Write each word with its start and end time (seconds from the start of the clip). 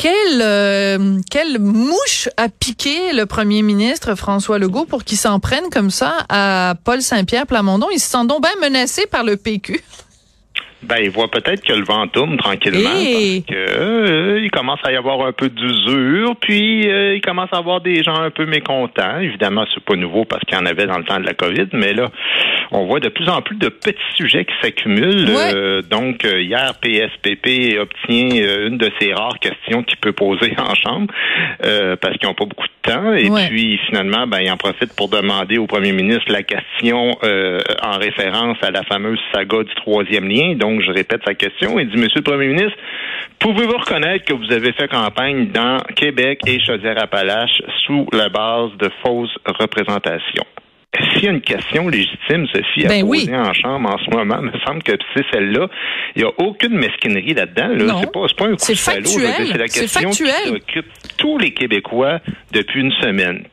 Quelle, 0.00 0.40
euh, 0.42 1.18
quelle 1.28 1.58
mouche 1.58 2.28
a 2.36 2.48
piqué 2.48 3.12
le 3.12 3.26
premier 3.26 3.62
ministre 3.62 4.14
François 4.14 4.60
Legault 4.60 4.84
pour 4.84 5.02
qu'il 5.02 5.18
s'en 5.18 5.40
prenne 5.40 5.70
comme 5.72 5.90
ça 5.90 6.24
à 6.28 6.76
Paul 6.84 7.02
Saint-Pierre 7.02 7.48
Plamondon? 7.48 7.88
Il 7.92 7.98
se 7.98 8.08
sent 8.08 8.24
donc 8.26 8.42
bien 8.42 8.52
menacé 8.60 9.06
par 9.06 9.24
le 9.24 9.36
PQ. 9.36 9.82
Ben, 10.82 10.98
il 11.02 11.10
voit 11.10 11.28
peut-être 11.28 11.62
que 11.64 11.72
le 11.72 11.84
vent 11.84 12.06
tourne 12.06 12.36
tranquillement 12.36 12.90
Et... 13.00 13.42
parce 13.42 13.56
que 13.58 13.78
euh, 13.78 14.40
il 14.42 14.50
commence 14.50 14.78
à 14.84 14.92
y 14.92 14.96
avoir 14.96 15.26
un 15.26 15.32
peu 15.32 15.48
d'usure, 15.48 16.36
puis 16.40 16.88
euh, 16.88 17.16
il 17.16 17.20
commence 17.20 17.48
à 17.52 17.58
avoir 17.58 17.80
des 17.80 18.02
gens 18.04 18.14
un 18.20 18.30
peu 18.30 18.46
mécontents. 18.46 19.18
Évidemment, 19.20 19.64
c'est 19.74 19.82
pas 19.82 19.96
nouveau 19.96 20.24
parce 20.24 20.42
qu'il 20.44 20.56
y 20.56 20.60
en 20.60 20.66
avait 20.66 20.86
dans 20.86 20.98
le 20.98 21.04
temps 21.04 21.18
de 21.18 21.26
la 21.26 21.34
COVID, 21.34 21.66
mais 21.72 21.94
là, 21.94 22.10
on 22.70 22.86
voit 22.86 23.00
de 23.00 23.08
plus 23.08 23.28
en 23.28 23.42
plus 23.42 23.56
de 23.56 23.68
petits 23.68 23.98
sujets 24.16 24.44
qui 24.44 24.54
s'accumulent. 24.62 25.28
Ouais. 25.28 25.52
Euh, 25.54 25.82
donc, 25.82 26.24
euh, 26.24 26.40
hier, 26.40 26.74
PSPP 26.80 27.78
obtient 27.80 28.28
euh, 28.40 28.68
une 28.68 28.78
de 28.78 28.90
ces 29.00 29.12
rares 29.12 29.38
questions 29.40 29.82
qu'il 29.82 29.96
peut 29.98 30.12
poser 30.12 30.54
en 30.58 30.74
chambre 30.74 31.12
euh, 31.64 31.96
parce 31.96 32.16
qu'ils 32.18 32.28
n'ont 32.28 32.34
pas 32.34 32.44
beaucoup 32.44 32.66
de 32.66 32.92
temps. 32.92 33.14
Et 33.14 33.28
Ouais. 33.28 33.48
puis, 33.48 33.78
finalement, 33.88 34.26
ben, 34.26 34.38
il 34.42 34.50
en 34.50 34.56
profite 34.56 34.94
pour 34.96 35.08
demander 35.08 35.58
au 35.58 35.66
premier 35.66 35.92
ministre 35.92 36.30
la 36.30 36.42
question 36.42 37.16
euh, 37.24 37.58
en 37.82 37.98
référence 37.98 38.56
à 38.62 38.70
la 38.70 38.82
fameuse 38.84 39.18
saga 39.34 39.62
du 39.64 39.74
troisième 39.74 40.28
lien. 40.28 40.54
Donc, 40.54 40.67
je 40.80 40.90
répète 40.90 41.20
sa 41.24 41.34
question. 41.34 41.78
Il 41.78 41.88
dit, 41.90 41.96
Monsieur 41.96 42.18
le 42.18 42.22
Premier 42.22 42.48
ministre, 42.48 42.76
pouvez-vous 43.38 43.76
reconnaître 43.78 44.24
que 44.24 44.34
vous 44.34 44.52
avez 44.52 44.72
fait 44.72 44.88
campagne 44.88 45.48
dans 45.48 45.78
Québec 45.96 46.40
et 46.46 46.60
Chaudière-Appalaches 46.60 47.62
sous 47.84 48.06
la 48.12 48.28
base 48.28 48.70
de 48.78 48.90
fausses 49.02 49.36
représentations? 49.46 50.44
S'il 51.12 51.24
y 51.24 51.28
a 51.28 51.32
une 51.32 51.42
question 51.42 51.88
légitime, 51.88 52.46
Sophie, 52.46 52.86
à 52.86 52.88
Ben 52.88 53.06
poser 53.06 53.30
oui. 53.30 53.36
en 53.36 53.52
chambre 53.52 53.90
en 53.90 53.98
ce 53.98 54.10
moment, 54.10 54.40
me 54.40 54.52
semble 54.66 54.82
que 54.82 54.92
c'est 55.14 55.24
celle-là. 55.32 55.68
Il 56.16 56.22
n'y 56.22 56.28
a 56.28 56.32
aucune 56.38 56.76
mesquinerie 56.78 57.34
là-dedans. 57.34 57.68
Là. 57.68 58.00
C'est 58.00 58.12
pas, 58.12 58.26
pas 58.36 58.46
un 58.46 58.52
coup 58.52 58.56
C'est 58.58 58.72
de 58.72 58.78
salaud. 58.78 59.06
C'est 59.06 59.58
la 59.58 59.68
question 59.68 60.10
qui 60.10 60.50
occupe 60.50 60.86
tous 61.18 61.36
les 61.38 61.52
Québécois 61.52 62.20
depuis 62.52 62.80
une 62.80 62.92
semaine. 62.92 63.44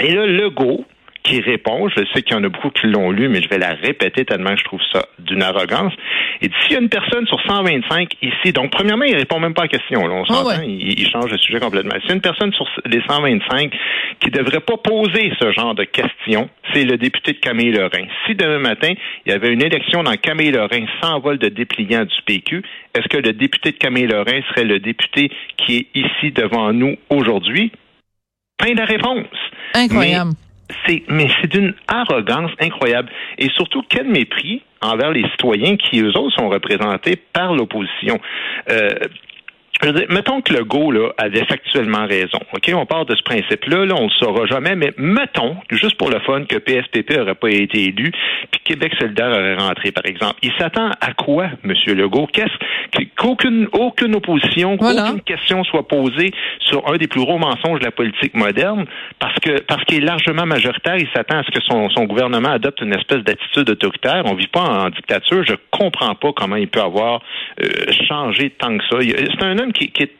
Et 0.00 0.14
là, 0.14 0.26
Legault, 0.26 0.86
qui 1.28 1.40
répond, 1.40 1.88
je 1.88 2.04
sais 2.14 2.22
qu'il 2.22 2.34
y 2.34 2.38
en 2.38 2.44
a 2.44 2.48
beaucoup 2.48 2.70
qui 2.70 2.86
l'ont 2.86 3.10
lu, 3.10 3.28
mais 3.28 3.42
je 3.42 3.48
vais 3.48 3.58
la 3.58 3.74
répéter 3.74 4.24
tellement 4.24 4.56
je 4.56 4.64
trouve 4.64 4.80
ça 4.92 5.06
d'une 5.18 5.42
arrogance. 5.42 5.92
Dit, 6.40 6.50
s'il 6.62 6.72
y 6.72 6.76
a 6.76 6.80
une 6.80 6.88
personne 6.88 7.26
sur 7.26 7.40
125 7.46 8.08
ici, 8.22 8.52
donc 8.52 8.70
premièrement, 8.70 9.04
il 9.04 9.14
répond 9.16 9.38
même 9.38 9.54
pas 9.54 9.62
à 9.62 9.64
la 9.64 9.68
question, 9.68 10.06
là, 10.06 10.14
on 10.14 10.22
Ah 10.28 10.32
s'entend, 10.34 10.48
ouais. 10.60 10.66
il, 10.66 10.98
il 11.00 11.10
change 11.10 11.30
de 11.30 11.36
sujet 11.36 11.60
complètement. 11.60 11.94
S'il 12.00 12.08
y 12.08 12.12
a 12.12 12.14
une 12.14 12.20
personne 12.20 12.52
sur 12.52 12.66
les 12.86 13.02
125 13.06 13.72
qui 14.20 14.30
devrait 14.30 14.60
pas 14.60 14.76
poser 14.78 15.32
ce 15.40 15.52
genre 15.52 15.74
de 15.74 15.84
questions, 15.84 16.48
c'est 16.72 16.84
le 16.84 16.96
député 16.96 17.32
de 17.32 17.38
Camille 17.38 17.72
Lorrain. 17.72 18.06
Si 18.26 18.34
demain 18.34 18.58
matin, 18.58 18.92
il 19.26 19.32
y 19.32 19.34
avait 19.34 19.52
une 19.52 19.62
élection 19.62 20.02
dans 20.02 20.14
Camille 20.16 20.52
Lorrain 20.52 20.84
sans 21.02 21.20
vol 21.20 21.38
de 21.38 21.48
dépliant 21.48 22.04
du 22.04 22.22
PQ, 22.24 22.62
est-ce 22.94 23.08
que 23.08 23.18
le 23.18 23.32
député 23.32 23.72
de 23.72 23.76
Camille 23.76 24.06
Lorrain 24.06 24.40
serait 24.48 24.64
le 24.64 24.78
député 24.80 25.30
qui 25.58 25.76
est 25.78 25.86
ici 25.94 26.32
devant 26.32 26.72
nous 26.72 26.96
aujourd'hui? 27.10 27.72
Fin 28.60 28.72
de 28.72 28.78
la 28.78 28.86
réponse. 28.86 29.26
Incroyable. 29.74 30.32
C'est, 30.86 31.02
mais 31.08 31.28
c'est 31.40 31.50
d'une 31.50 31.74
arrogance 31.86 32.50
incroyable. 32.60 33.10
Et 33.38 33.48
surtout, 33.50 33.82
quel 33.88 34.06
mépris 34.08 34.62
envers 34.80 35.12
les 35.12 35.24
citoyens 35.30 35.76
qui, 35.76 36.00
eux 36.00 36.16
autres, 36.16 36.36
sont 36.36 36.48
représentés 36.48 37.16
par 37.16 37.54
l'opposition. 37.54 38.20
Euh, 38.70 38.90
mettons 40.08 40.40
que 40.40 40.52
le 40.52 40.64
go 40.64 40.90
là, 40.90 41.10
avait 41.18 41.44
factuellement 41.44 42.06
raison. 42.06 42.38
OK, 42.52 42.70
on 42.74 42.86
part 42.86 43.06
de 43.06 43.14
ce 43.14 43.22
principe-là, 43.22 43.86
là, 43.86 43.94
on 43.96 44.04
le 44.04 44.10
saura 44.18 44.46
jamais, 44.46 44.74
mais 44.74 44.92
mettons, 44.96 45.56
juste 45.70 45.96
pour 45.96 46.10
le 46.10 46.18
fun, 46.20 46.44
que 46.44 46.56
PSPP 46.56 47.16
n'aurait 47.16 47.34
pas 47.34 47.50
été 47.50 47.84
élu, 47.84 48.10
puis 48.50 48.60
Québec 48.64 48.92
solidaire 48.98 49.30
aurait 49.30 49.56
rentré, 49.56 49.92
par 49.92 50.04
exemple. 50.06 50.34
Il 50.42 50.52
s'attend 50.58 50.90
à 51.00 51.12
quoi, 51.12 51.50
M. 51.64 51.72
Legault? 51.86 52.26
Qu'est-ce 52.32 52.56
qu'aucune 53.06 53.68
aucune 53.72 54.14
opposition, 54.16 54.76
Voilà. 54.80 55.02
qu'aucune 55.02 55.20
question 55.22 55.64
soit 55.64 55.86
posée 55.86 56.32
sur 56.60 56.86
un 56.88 56.96
des 56.96 57.06
plus 57.08 57.20
gros 57.20 57.38
mensonges 57.38 57.80
de 57.80 57.84
la 57.84 57.90
politique 57.90 58.34
moderne, 58.34 58.84
parce 59.18 59.38
que 59.40 59.60
parce 59.62 59.84
qu'il 59.84 59.98
est 60.02 60.06
largement 60.06 60.46
majoritaire, 60.46 60.96
il 60.96 61.08
s'attend 61.14 61.38
à 61.38 61.42
ce 61.44 61.50
que 61.50 61.60
son, 61.62 61.88
son 61.90 62.04
gouvernement 62.04 62.50
adopte 62.50 62.80
une 62.80 62.94
espèce 62.94 63.22
d'attitude 63.24 63.68
autoritaire. 63.70 64.22
On 64.26 64.34
vit 64.34 64.46
pas 64.46 64.60
en 64.62 64.90
dictature. 64.90 65.42
Je 65.46 65.54
comprends 65.70 66.14
pas 66.14 66.32
comment 66.32 66.56
il 66.56 66.68
peut 66.68 66.80
avoir 66.82 67.20
euh, 67.60 67.66
changé 68.08 68.50
tant 68.50 68.76
que 68.78 68.84
ça. 68.90 68.96
C'est 69.00 69.42
un 69.44 69.58
homme 69.58 69.72
qui, 69.72 69.90
qui 69.90 70.04
est 70.04 70.12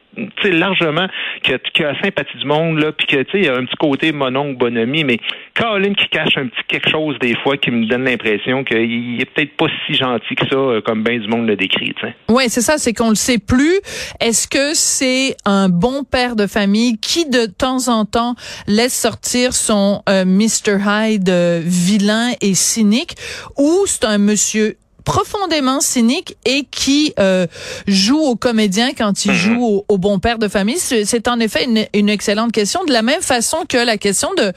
largement, 0.45 1.07
qui 1.43 1.53
a 1.53 1.93
la 1.93 2.01
sympathie 2.01 2.39
du 2.39 2.47
monde, 2.47 2.79
là, 2.79 2.93
puis 2.93 3.07
que, 3.07 3.23
tu 3.23 3.31
sais, 3.31 3.39
il 3.39 3.45
y 3.45 3.49
a 3.49 3.57
un 3.57 3.65
petit 3.65 3.77
côté 3.77 4.13
mononcle, 4.13 4.57
bonhomie, 4.57 5.05
mais 5.05 5.19
Caroline 5.55 5.95
qui 5.95 6.09
cache 6.09 6.37
un 6.37 6.47
petit 6.47 6.63
quelque 6.67 6.91
chose 6.91 7.19
des 7.21 7.37
fois 7.37 7.57
qui 7.57 7.71
me 7.71 7.87
donne 7.87 8.05
l'impression 8.05 8.65
qu'il 8.65 9.21
est 9.21 9.25
peut-être 9.27 9.57
pas 9.57 9.67
si 9.87 9.95
gentil 9.95 10.35
que 10.35 10.47
ça, 10.49 10.57
euh, 10.57 10.81
comme 10.81 11.03
bien 11.03 11.19
du 11.19 11.29
monde 11.29 11.47
le 11.47 11.57
décrit, 11.57 11.95
tu. 11.95 12.07
Oui, 12.29 12.45
c'est 12.49 12.61
ça, 12.61 12.79
c'est 12.79 12.93
qu'on 12.93 13.11
le 13.11 13.15
sait 13.15 13.39
plus. 13.39 13.81
Est-ce 14.21 14.49
que 14.49 14.75
c'est 14.75 15.37
un 15.45 15.69
bon 15.69 16.05
père 16.05 16.37
de 16.37 16.47
famille 16.47 16.99
qui 16.99 17.29
de 17.29 17.47
temps 17.47 17.89
en 17.89 18.05
temps 18.05 18.35
laisse 18.67 18.99
sortir 18.99 19.53
son 19.53 20.03
euh, 20.09 20.25
Mr 20.25 20.79
Hyde 20.87 21.29
euh, 21.29 21.61
vilain 21.65 22.31
et 22.41 22.55
cynique 22.55 23.15
ou 23.57 23.85
c'est 23.87 24.05
un 24.05 24.19
monsieur 24.19 24.77
profondément 25.09 25.81
cynique 25.81 26.37
et 26.45 26.65
qui 26.71 27.15
euh, 27.19 27.47
joue 27.87 28.19
au 28.21 28.37
comédien 28.37 28.93
quand 28.93 29.25
il 29.25 29.33
joue 29.33 29.65
au, 29.65 29.85
au 29.89 29.97
bon 29.97 30.19
père 30.19 30.39
de 30.39 30.49
famille? 30.49 30.77
C'est 30.79 31.29
en 31.29 31.41
effet 31.41 31.65
une, 31.65 31.87
une 31.95 32.11
excellente 32.11 32.53
question, 32.53 32.85
de 32.85 32.93
la 32.93 33.01
même 33.01 33.23
façon 33.23 33.65
que 33.67 33.79
la 33.79 33.97
question 33.97 34.29
de 34.37 34.53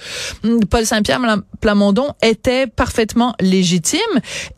Paul 0.65 0.85
Saint-Pierre 0.85 1.21
Plam- 1.21 1.43
Plamondon 1.61 2.09
était 2.21 2.67
parfaitement 2.67 3.33
légitime. 3.39 3.99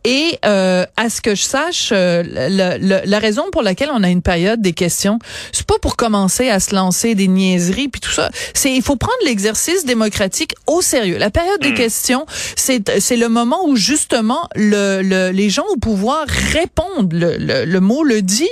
Et 0.02 0.36
euh, 0.44 0.84
à 0.96 1.08
ce 1.08 1.20
que 1.20 1.36
je 1.36 1.44
sache, 1.44 1.90
euh, 1.92 2.24
le- 2.26 2.78
le- 2.84 3.02
la 3.04 3.18
raison 3.20 3.44
pour 3.52 3.62
laquelle 3.62 3.90
on 3.92 4.02
a 4.02 4.08
une 4.10 4.22
période 4.22 4.60
des 4.60 4.72
questions, 4.72 5.20
c'est 5.52 5.66
pas 5.66 5.78
pour 5.80 5.94
commencer 5.94 6.48
à 6.50 6.58
se 6.58 6.74
lancer 6.74 7.14
des 7.14 7.28
niaiseries 7.28 7.86
puis 7.86 8.00
tout 8.00 8.10
ça. 8.10 8.30
C'est 8.52 8.74
il 8.74 8.82
faut 8.82 8.96
prendre 8.96 9.14
l'exercice 9.24 9.84
démocratique 9.84 10.54
au 10.66 10.82
sérieux. 10.82 11.18
La 11.18 11.30
période 11.30 11.60
des 11.60 11.74
questions, 11.74 12.26
c'est 12.56 12.98
c'est 13.00 13.16
le 13.16 13.28
moment 13.28 13.60
où 13.68 13.76
justement 13.76 14.48
le, 14.56 15.00
le- 15.02 15.30
les 15.30 15.50
gens 15.50 15.64
pouvoir 15.84 16.26
répondent. 16.26 17.12
Le, 17.12 17.78
mot 17.78 18.04
le 18.04 18.22
dit. 18.22 18.48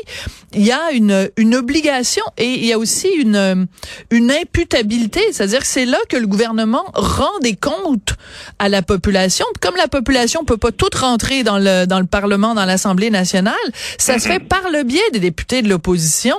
Il 0.52 0.66
y 0.66 0.70
a 0.70 0.92
une 0.92 1.54
obligation 1.54 2.22
et 2.36 2.44
il 2.44 2.66
y 2.66 2.74
a 2.74 2.78
aussi 2.78 3.08
une 3.08 4.30
imputabilité, 4.30 5.20
c'est-à-dire 5.32 5.60
que 5.60 5.66
c'est 5.66 5.86
là 5.86 5.96
que 6.10 6.18
le 6.18 6.26
gouvernement 6.26 6.84
rend 6.92 7.38
des 7.40 7.56
comptes 7.56 8.16
à 8.58 8.68
la 8.68 8.82
population. 8.82 9.46
Comme 9.62 9.76
la 9.76 9.88
population 9.88 10.44
peut 10.44 10.58
pas 10.58 10.72
toute 10.72 10.94
rentrer 10.94 11.42
dans 11.42 11.58
le 11.58 11.86
dans 11.86 12.00
le 12.00 12.06
Parlement, 12.06 12.54
dans 12.54 12.66
l'Assemblée 12.66 13.08
nationale, 13.08 13.54
ça 13.96 14.18
se 14.18 14.28
fait 14.28 14.40
par 14.40 14.68
le 14.70 14.82
biais 14.82 15.00
des 15.14 15.20
députés 15.20 15.62
de 15.62 15.70
l'opposition. 15.70 16.36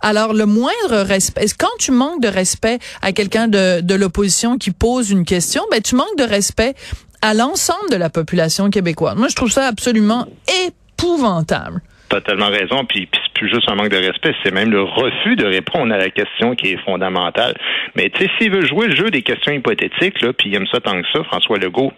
Alors 0.00 0.32
le 0.32 0.46
moindre 0.46 1.02
respect, 1.06 1.46
quand 1.56 1.76
tu 1.78 1.92
manques 1.92 2.20
de 2.20 2.26
respect 2.26 2.80
à 3.00 3.12
quelqu'un 3.12 3.46
de 3.46 3.80
de 3.80 3.94
l'opposition 3.94 4.58
qui 4.58 4.72
pose 4.72 5.10
une 5.10 5.24
question, 5.24 5.62
ben 5.70 5.80
tu 5.80 5.94
manques 5.94 6.18
de 6.18 6.24
respect 6.24 6.74
à 7.22 7.34
l'ensemble 7.34 7.90
de 7.90 7.96
la 7.96 8.10
population 8.10 8.68
québécoise. 8.68 9.16
Moi, 9.16 9.28
je 9.28 9.36
trouve 9.36 9.50
ça 9.50 9.66
absolument 9.66 10.26
épouvantable. 10.66 11.80
T'as 12.08 12.20
tellement 12.20 12.50
raison, 12.50 12.84
puis, 12.84 13.06
puis 13.06 13.20
c'est 13.24 13.32
plus 13.32 13.48
juste 13.48 13.70
un 13.70 13.74
manque 13.74 13.88
de 13.88 13.96
respect, 13.96 14.34
c'est 14.44 14.52
même 14.52 14.70
le 14.70 14.82
refus 14.82 15.34
de 15.34 15.46
répondre 15.46 15.94
à 15.94 15.96
la 15.96 16.10
question 16.10 16.54
qui 16.54 16.72
est 16.72 16.84
fondamentale. 16.84 17.54
Mais 17.96 18.10
tu 18.10 18.24
sais, 18.24 18.30
s'il 18.36 18.52
veut 18.52 18.66
jouer 18.66 18.88
le 18.88 18.96
jeu 18.96 19.10
des 19.10 19.22
questions 19.22 19.52
hypothétiques, 19.52 20.20
là, 20.20 20.34
puis 20.34 20.50
il 20.50 20.56
aime 20.56 20.66
ça 20.70 20.80
tant 20.80 21.00
que 21.00 21.08
ça, 21.10 21.24
François 21.24 21.56
Legault, 21.56 21.90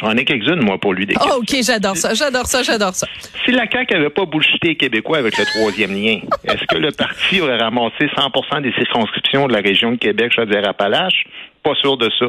j'en 0.00 0.16
ai 0.16 0.24
quelques-unes, 0.24 0.64
moi, 0.64 0.78
pour 0.78 0.92
lui, 0.92 1.06
des 1.06 1.14
questions. 1.14 1.34
Oh, 1.36 1.42
ok, 1.42 1.62
j'adore 1.62 1.96
ça, 1.96 2.14
j'adore 2.14 2.46
ça, 2.46 2.64
j'adore 2.64 2.94
ça. 2.94 3.06
Si 3.44 3.52
la 3.52 3.70
CAQ 3.70 3.94
n'avait 3.94 4.10
pas 4.10 4.24
bullshité 4.24 4.68
les 4.68 4.76
Québécois 4.76 5.18
avec 5.18 5.38
le 5.38 5.44
troisième 5.44 5.92
lien, 5.92 6.18
est-ce 6.44 6.64
que 6.66 6.76
le 6.76 6.90
parti 6.90 7.40
aurait 7.40 7.58
ramassé 7.58 8.06
100% 8.06 8.62
des 8.62 8.72
circonscriptions 8.72 9.46
de 9.46 9.52
la 9.52 9.60
région 9.60 9.92
de 9.92 9.96
Québec, 9.96 10.32
Chaudière-Appalaches? 10.34 11.24
Pas 11.68 11.74
sûr 11.74 11.98
de 11.98 12.08
ça. 12.18 12.26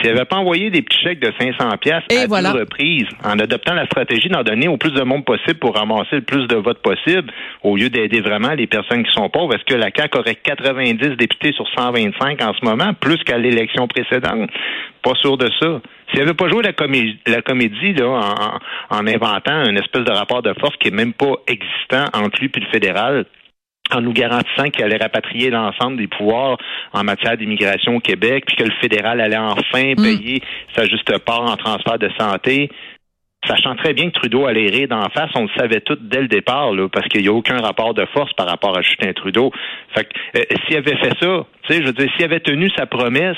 S'il 0.00 0.12
n'avait 0.12 0.26
pas 0.26 0.36
envoyé 0.36 0.70
des 0.70 0.80
petits 0.80 1.02
chèques 1.02 1.18
de 1.18 1.32
500 1.40 1.76
pièces 1.78 2.04
à 2.08 2.26
voilà. 2.28 2.52
deux 2.52 2.60
reprises, 2.60 3.08
en 3.24 3.36
adoptant 3.36 3.74
la 3.74 3.84
stratégie 3.86 4.28
d'en 4.28 4.44
donner 4.44 4.68
au 4.68 4.76
plus 4.76 4.92
de 4.92 5.02
monde 5.02 5.24
possible 5.24 5.58
pour 5.58 5.74
ramasser 5.74 6.16
le 6.16 6.20
plus 6.20 6.46
de 6.46 6.54
votes 6.54 6.80
possible, 6.82 7.32
au 7.64 7.76
lieu 7.76 7.90
d'aider 7.90 8.20
vraiment 8.20 8.52
les 8.52 8.68
personnes 8.68 9.02
qui 9.02 9.12
sont 9.12 9.28
pauvres, 9.28 9.56
est-ce 9.56 9.64
que 9.64 9.74
la 9.74 9.90
CAQ 9.92 10.18
aurait 10.18 10.36
90 10.36 11.16
députés 11.16 11.52
sur 11.52 11.66
125 11.76 12.40
en 12.42 12.54
ce 12.54 12.64
moment, 12.64 12.94
plus 12.94 13.18
qu'à 13.24 13.38
l'élection 13.38 13.88
précédente? 13.88 14.50
Pas 15.02 15.14
sûr 15.20 15.36
de 15.36 15.50
ça. 15.58 15.80
S'il 16.10 16.20
n'avait 16.20 16.34
pas 16.34 16.48
joué 16.48 16.62
la 16.62 16.72
comédie, 16.72 17.18
la 17.26 17.42
comédie 17.42 17.92
là, 17.94 18.06
en, 18.06 18.96
en 18.96 19.06
inventant 19.08 19.64
une 19.68 19.78
espèce 19.78 20.04
de 20.04 20.12
rapport 20.12 20.42
de 20.42 20.54
force 20.60 20.76
qui 20.76 20.88
est 20.88 20.94
même 20.94 21.12
pas 21.12 21.34
existant 21.48 22.04
entre 22.14 22.40
lui 22.40 22.52
et 22.54 22.60
le 22.60 22.66
fédéral, 22.66 23.24
en 23.94 24.00
nous 24.00 24.12
garantissant 24.12 24.70
qu'il 24.70 24.84
allait 24.84 24.96
rapatrier 24.96 25.50
l'ensemble 25.50 25.96
des 25.96 26.08
pouvoirs 26.08 26.56
en 26.92 27.04
matière 27.04 27.36
d'immigration 27.36 27.96
au 27.96 28.00
Québec, 28.00 28.44
puis 28.46 28.56
que 28.56 28.64
le 28.64 28.72
fédéral 28.80 29.20
allait 29.20 29.36
enfin 29.36 29.94
payer 29.94 30.42
sa 30.74 30.84
juste 30.84 31.18
part 31.18 31.42
en 31.42 31.56
transfert 31.56 31.98
de 31.98 32.10
santé. 32.18 32.70
sachant 33.46 33.76
très 33.76 33.92
bien 33.92 34.10
que 34.10 34.18
Trudeau 34.18 34.46
allait 34.46 34.68
rire 34.68 34.88
d'en 34.88 35.08
face, 35.10 35.30
on 35.36 35.42
le 35.42 35.50
savait 35.56 35.80
tout 35.80 35.98
dès 36.00 36.20
le 36.20 36.28
départ, 36.28 36.72
là, 36.72 36.88
parce 36.88 37.06
qu'il 37.08 37.22
n'y 37.22 37.28
a 37.28 37.32
aucun 37.32 37.58
rapport 37.58 37.94
de 37.94 38.04
force 38.06 38.32
par 38.32 38.48
rapport 38.48 38.76
à 38.76 38.82
Justin 38.82 39.12
Trudeau. 39.12 39.52
Fait 39.94 40.04
que, 40.04 40.38
euh, 40.38 40.42
s'il 40.66 40.76
avait 40.76 40.96
fait 40.96 41.12
ça, 41.20 41.46
tu 41.62 41.72
sais, 41.72 41.80
je 41.80 41.86
veux 41.86 41.92
dire, 41.92 42.10
s'il 42.16 42.24
avait 42.24 42.40
tenu 42.40 42.70
sa 42.76 42.86
promesse, 42.86 43.36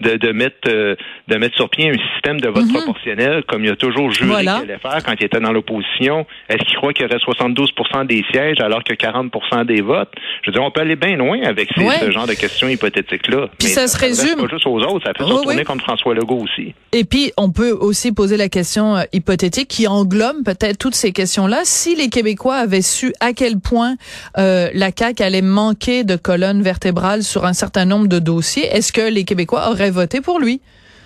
de, 0.00 0.16
de 0.16 0.32
mettre 0.32 0.68
euh, 0.68 0.94
de 1.28 1.36
mettre 1.36 1.56
sur 1.56 1.68
pied 1.68 1.90
un 1.90 1.98
système 2.14 2.40
de 2.40 2.48
vote 2.48 2.66
mhm. 2.66 2.72
proportionnel 2.72 3.42
comme 3.46 3.64
il 3.64 3.70
a 3.70 3.76
toujours 3.76 4.10
juré 4.10 4.40
qu'il 4.40 4.48
allait 4.48 4.78
faire 4.78 5.02
quand 5.04 5.14
il 5.18 5.24
était 5.24 5.40
dans 5.40 5.52
l'opposition. 5.52 6.26
Est-ce 6.48 6.64
qu'il 6.64 6.76
croit 6.76 6.92
qu'il 6.92 7.06
y 7.06 7.08
aurait 7.08 7.18
72% 7.18 8.06
des 8.06 8.24
sièges 8.30 8.60
alors 8.60 8.84
que 8.84 8.94
40% 8.94 9.66
des 9.66 9.80
votes? 9.80 10.12
Je 10.42 10.50
veux 10.50 10.52
dire, 10.52 10.62
on 10.62 10.70
peut 10.70 10.80
aller 10.80 10.96
bien 10.96 11.16
loin 11.16 11.40
avec 11.44 11.70
ce 11.74 12.10
genre 12.10 12.26
de 12.26 12.34
questions 12.34 12.68
hypothétiques-là. 12.68 13.48
Puis 13.58 13.68
ça, 13.68 13.86
se 13.86 13.98
résume... 13.98 14.36
pas 14.36 14.48
juste 14.50 14.66
aux 14.66 14.78
autres, 14.78 15.06
ça 15.06 15.12
fait 15.14 15.24
se 15.24 15.32
retourner 15.32 15.64
contre 15.64 15.84
François 15.84 16.14
Legault 16.14 16.42
aussi. 16.42 16.74
Et 16.92 17.04
puis, 17.04 17.32
on 17.36 17.50
peut 17.50 17.72
aussi 17.72 18.12
poser 18.12 18.36
la 18.36 18.48
question 18.48 18.96
euh, 18.96 19.02
hypothétique 19.12 19.68
qui 19.68 19.86
englobe 19.86 20.44
peut-être 20.44 20.78
toutes 20.78 20.94
ces 20.94 21.12
questions-là. 21.12 21.60
Si 21.64 21.94
les 21.96 22.08
Québécois 22.08 22.56
avaient 22.56 22.82
su 22.82 23.12
à 23.20 23.32
quel 23.32 23.58
point 23.58 23.96
euh, 24.38 24.68
la 24.74 24.90
CAQ 24.96 25.22
allait 25.22 25.42
manquer 25.42 26.04
de 26.04 26.16
colonne 26.16 26.62
vertébrale 26.62 27.22
sur 27.22 27.44
un 27.44 27.52
certain 27.52 27.84
nombre 27.84 28.08
de 28.08 28.18
dossiers, 28.18 28.64
est-ce 28.64 28.92
que 28.92 29.10
les 29.10 29.24
Québécois 29.24 29.70
auraient 29.70 29.87
voté 29.90 30.20
pour 30.20 30.40
lui. 30.40 30.60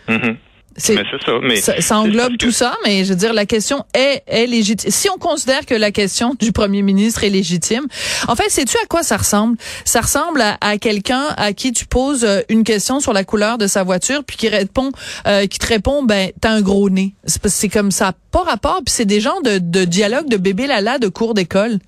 Mm-hmm. 0.08 0.36
C'est 0.76 0.94
ça, 0.94 1.32
mais 1.42 1.56
ça, 1.56 1.98
englobe 1.98 2.36
tout 2.38 2.50
ça, 2.50 2.74
mais 2.84 3.04
je 3.04 3.10
veux 3.10 3.16
dire 3.16 3.32
la 3.32 3.44
question 3.44 3.84
est, 3.94 4.22
est 4.26 4.46
légitime. 4.46 4.90
Si 4.90 5.10
on 5.10 5.18
considère 5.18 5.66
que 5.66 5.74
la 5.74 5.90
question 5.90 6.34
du 6.38 6.52
premier 6.52 6.82
ministre 6.82 7.24
est 7.24 7.28
légitime, 7.28 7.86
en 8.26 8.34
fait, 8.34 8.48
sais-tu 8.48 8.76
à 8.82 8.86
quoi 8.86 9.02
ça 9.02 9.18
ressemble? 9.18 9.58
Ça 9.84 10.00
ressemble 10.00 10.42
à, 10.60 10.78
quelqu'un 10.78 11.26
à 11.36 11.52
qui 11.52 11.72
tu 11.72 11.84
poses 11.84 12.24
euh, 12.24 12.40
une 12.48 12.64
question 12.64 13.00
sur 13.00 13.12
la 13.12 13.24
couleur 13.24 13.58
de 13.58 13.66
sa 13.66 13.82
voiture, 13.82 14.24
puis 14.24 14.36
qui 14.36 14.48
répond, 14.48 14.92
euh, 15.26 15.46
qui 15.46 15.58
te 15.58 15.66
répond, 15.66 16.04
ben 16.04 16.30
t'as 16.40 16.50
un 16.50 16.62
gros 16.62 16.88
nez. 16.88 17.14
C'est 17.26 17.68
comme 17.68 17.90
ça, 17.90 18.12
pas 18.30 18.42
rapport. 18.42 18.80
Puis 18.84 18.94
c'est 18.94 19.04
des 19.04 19.20
gens 19.20 19.40
de, 19.42 19.58
de 19.58 19.84
dialogue 19.84 20.28
de 20.28 20.38
bébé 20.38 20.66
lala 20.66 20.98
de 20.98 21.08
cours 21.08 21.34
d'école. 21.34 21.78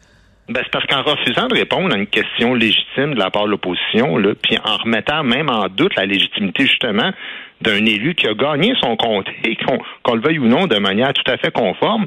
Ben, 0.47 0.61
c'est 0.63 0.71
parce 0.71 0.87
qu'en 0.87 1.03
refusant 1.03 1.49
de 1.49 1.55
répondre 1.55 1.95
à 1.95 1.99
une 1.99 2.07
question 2.07 2.53
légitime 2.53 3.15
de 3.15 3.19
la 3.19 3.31
part 3.31 3.47
de 3.47 3.51
l'opposition, 3.51 4.19
puis 4.43 4.59
en 4.63 4.77
remettant 4.77 5.25
même 5.25 5.49
en 5.49 5.69
doute 5.69 5.97
la 5.97 6.05
légitimité 6.05 6.67
justement 6.67 7.13
d'un 7.63 7.87
élu 7.87 8.15
qui 8.15 8.27
a 8.29 8.35
gagné 8.35 8.75
son 8.83 8.95
comté, 8.97 9.57
qu'on 10.03 10.15
le 10.15 10.21
veuille 10.21 10.39
ou 10.39 10.47
non, 10.47 10.67
de 10.67 10.77
manière 10.77 11.15
tout 11.15 11.31
à 11.31 11.39
fait 11.39 11.51
conforme, 11.51 12.07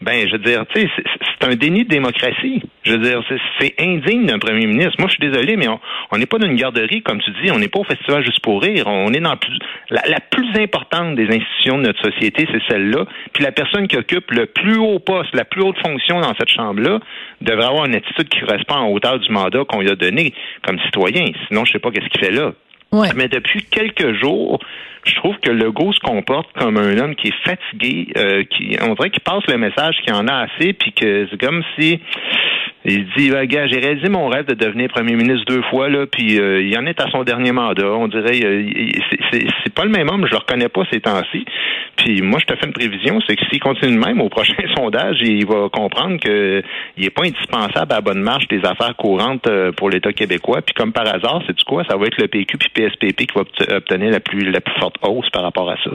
ben, 0.00 0.26
je 0.26 0.32
veux 0.32 0.38
dire, 0.38 0.64
tu 0.74 0.82
sais, 0.82 0.90
c'est 0.96 1.48
un 1.48 1.54
déni 1.54 1.84
de 1.84 1.88
démocratie. 1.88 2.62
Je 2.82 2.92
veux 2.92 2.98
dire, 2.98 3.22
c'est 3.58 3.74
indigne 3.78 4.26
d'un 4.26 4.38
premier 4.38 4.66
ministre. 4.66 4.94
Moi, 4.98 5.08
je 5.08 5.14
suis 5.14 5.30
désolé, 5.30 5.56
mais 5.56 5.66
on 6.10 6.18
n'est 6.18 6.26
pas 6.26 6.38
dans 6.38 6.46
une 6.46 6.56
garderie, 6.56 7.02
comme 7.02 7.20
tu 7.20 7.30
dis. 7.42 7.50
On 7.50 7.58
n'est 7.58 7.68
pas 7.68 7.80
au 7.80 7.84
festival 7.84 8.24
juste 8.24 8.40
pour 8.40 8.62
rire. 8.62 8.86
On 8.86 9.12
est 9.12 9.20
dans 9.20 9.36
la, 9.90 10.02
la, 10.06 10.20
plus 10.20 10.48
importante 10.60 11.14
des 11.14 11.26
institutions 11.26 11.78
de 11.78 11.84
notre 11.84 12.02
société, 12.02 12.46
c'est 12.52 12.62
celle-là. 12.68 13.06
Puis 13.32 13.42
la 13.44 13.52
personne 13.52 13.88
qui 13.88 13.96
occupe 13.96 14.30
le 14.30 14.46
plus 14.46 14.76
haut 14.76 14.98
poste, 14.98 15.34
la 15.34 15.44
plus 15.44 15.62
haute 15.62 15.78
fonction 15.84 16.20
dans 16.20 16.34
cette 16.38 16.50
chambre-là, 16.50 17.00
devrait 17.40 17.66
avoir 17.66 17.86
une 17.86 17.94
attitude 17.94 18.28
qui 18.28 18.40
correspond 18.40 18.74
en 18.74 18.88
hauteur 18.88 19.18
du 19.18 19.30
mandat 19.30 19.64
qu'on 19.64 19.80
lui 19.80 19.90
a 19.90 19.96
donné 19.96 20.34
comme 20.62 20.78
citoyen. 20.80 21.26
Sinon, 21.48 21.64
je 21.64 21.72
sais 21.72 21.78
pas 21.78 21.90
qu'est-ce 21.90 22.08
qu'il 22.08 22.20
fait 22.20 22.32
là. 22.32 22.52
Mais 23.16 23.28
depuis 23.28 23.64
quelques 23.64 24.14
jours, 24.20 24.60
je 25.04 25.14
trouve 25.16 25.36
que 25.38 25.50
Legault 25.50 25.92
se 25.92 26.00
comporte 26.00 26.48
comme 26.58 26.76
un 26.76 26.98
homme 26.98 27.14
qui 27.14 27.28
est 27.28 27.44
fatigué, 27.44 28.08
euh, 28.16 28.44
qui 28.44 28.76
on 28.80 28.94
dirait 28.94 29.10
qu'il 29.10 29.22
passe 29.22 29.46
le 29.48 29.58
message 29.58 29.96
qu'il 30.04 30.14
en 30.14 30.26
a 30.28 30.46
assez, 30.46 30.72
puis 30.72 30.92
que 30.92 31.26
c'est 31.30 31.40
comme 31.40 31.62
si 31.78 32.00
il 32.86 33.06
dit, 33.16 33.30
bah, 33.30 33.46
gars, 33.46 33.66
j'ai 33.66 33.78
réalisé 33.78 34.10
mon 34.10 34.28
rêve 34.28 34.44
de 34.44 34.52
devenir 34.52 34.88
premier 34.90 35.14
ministre 35.14 35.46
deux 35.46 35.62
fois, 35.70 35.88
là, 35.88 36.06
puis 36.06 36.38
euh, 36.38 36.60
il 36.60 36.76
en 36.76 36.84
est 36.84 37.00
à 37.00 37.08
son 37.10 37.24
dernier 37.24 37.50
mandat. 37.50 37.90
On 37.90 38.08
dirait, 38.08 38.44
euh, 38.44 38.68
c'est 39.32 39.74
pas 39.74 39.84
le 39.84 39.90
même 39.90 40.10
homme, 40.10 40.26
je 40.26 40.32
le 40.32 40.36
reconnais 40.36 40.68
pas 40.68 40.82
ces 40.92 41.00
temps-ci. 41.00 41.46
Puis 41.96 42.20
moi, 42.20 42.38
je 42.40 42.44
te 42.44 42.58
fais 42.58 42.66
une 42.66 42.74
prévision, 42.74 43.20
c'est 43.26 43.36
que 43.36 43.44
s'il 43.46 43.60
continue 43.60 43.94
de 43.94 44.04
même 44.04 44.20
au 44.20 44.28
prochain 44.28 44.62
sondage, 44.76 45.16
il 45.22 45.46
va 45.46 45.70
comprendre 45.70 46.18
que 46.20 46.62
il 46.98 47.06
est 47.06 47.10
pas 47.10 47.22
indispensable 47.22 47.92
à 47.92 48.02
bonne 48.02 48.20
marche 48.20 48.48
des 48.48 48.60
affaires 48.64 48.94
courantes 48.96 49.46
euh, 49.46 49.72
pour 49.72 49.88
l'État 49.88 50.12
québécois. 50.12 50.60
Puis 50.60 50.74
comme 50.74 50.92
par 50.92 51.06
hasard, 51.06 51.42
c'est 51.46 51.56
du 51.56 51.64
quoi, 51.64 51.84
ça 51.88 51.96
va 51.96 52.06
être 52.06 52.20
le 52.20 52.28
PQ 52.28 52.58
puis 52.58 52.68
PSPP 52.68 53.26
qui 53.26 53.34
va 53.34 53.44
obtenir 53.76 54.10
la 54.10 54.20
plus 54.20 54.50
la 54.50 54.60
plus 54.60 54.74
forte 54.78 54.93
hausse 55.02 55.30
par 55.30 55.42
rapport 55.42 55.70
à 55.70 55.76
ça. 55.82 55.90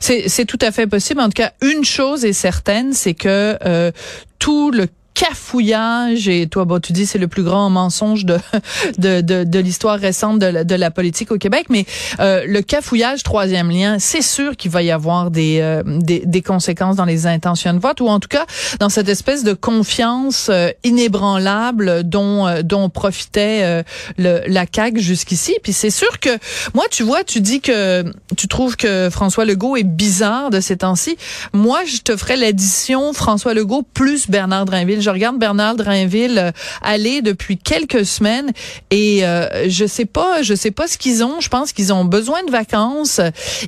C'est 0.00 0.28
c'est 0.28 0.44
tout 0.44 0.58
à 0.60 0.70
fait 0.70 0.86
possible. 0.86 1.20
En 1.20 1.26
tout 1.26 1.32
cas, 1.32 1.52
une 1.62 1.84
chose 1.84 2.24
est 2.24 2.32
certaine, 2.32 2.92
c'est 2.92 3.14
que 3.14 3.92
tout 4.38 4.70
le 4.70 4.86
cafouillage 5.22 6.26
et 6.26 6.48
toi 6.48 6.64
bon 6.64 6.80
tu 6.80 6.92
dis 6.92 7.06
c'est 7.06 7.18
le 7.18 7.28
plus 7.28 7.44
grand 7.44 7.70
mensonge 7.70 8.24
de 8.24 8.38
de, 8.98 9.20
de, 9.20 9.44
de 9.44 9.58
l'histoire 9.60 9.98
récente 9.98 10.40
de 10.40 10.46
la, 10.46 10.64
de 10.64 10.74
la 10.74 10.90
politique 10.90 11.30
au 11.30 11.38
Québec 11.38 11.66
mais 11.68 11.86
euh, 12.18 12.42
le 12.44 12.60
cafouillage 12.60 13.22
troisième 13.22 13.70
lien 13.70 13.98
c'est 14.00 14.22
sûr 14.22 14.56
qu'il 14.56 14.72
va 14.72 14.82
y 14.82 14.90
avoir 14.90 15.30
des, 15.30 15.60
euh, 15.60 15.82
des, 15.86 16.22
des 16.26 16.42
conséquences 16.42 16.96
dans 16.96 17.04
les 17.04 17.26
intentions 17.28 17.72
de 17.72 17.78
vote 17.78 18.00
ou 18.00 18.08
en 18.08 18.18
tout 18.18 18.28
cas 18.28 18.46
dans 18.80 18.88
cette 18.88 19.08
espèce 19.08 19.44
de 19.44 19.52
confiance 19.52 20.48
euh, 20.50 20.70
inébranlable 20.82 22.02
dont 22.02 22.48
euh, 22.48 22.62
dont 22.62 22.88
profitait 22.88 23.84
le, 24.18 24.40
la 24.46 24.64
CAQ 24.72 25.00
jusqu'ici. 25.00 25.54
Puis 25.62 25.72
c'est 25.72 25.90
sûr 25.90 26.18
que 26.18 26.30
moi 26.74 26.84
tu 26.90 27.04
vois 27.04 27.22
tu 27.22 27.40
dis 27.40 27.60
que 27.60 28.04
tu 28.36 28.48
trouves 28.48 28.76
que 28.76 29.08
François 29.10 29.44
Legault 29.44 29.76
est 29.76 29.84
bizarre 29.84 30.50
de 30.50 30.58
ces 30.58 30.78
temps-ci. 30.78 31.16
Moi 31.52 31.80
je 31.86 31.98
te 31.98 32.16
ferais 32.16 32.36
l'addition 32.36 33.12
François 33.12 33.54
Legault 33.54 33.82
plus 33.94 34.28
Bernard 34.28 34.64
Drinville 34.64 35.00
je 35.00 35.11
regarde 35.12 35.38
Bernard 35.38 35.76
Drainville 35.76 36.38
euh, 36.38 36.50
aller 36.82 37.22
depuis 37.22 37.58
quelques 37.58 38.04
semaines 38.04 38.52
et 38.90 39.24
euh, 39.24 39.68
je 39.68 39.86
sais 39.86 40.04
pas, 40.04 40.42
je 40.42 40.54
sais 40.54 40.70
pas 40.70 40.88
ce 40.88 40.98
qu'ils 40.98 41.24
ont. 41.24 41.40
Je 41.40 41.48
pense 41.48 41.72
qu'ils 41.72 41.92
ont 41.92 42.04
besoin 42.04 42.42
de 42.44 42.50
vacances. 42.50 43.20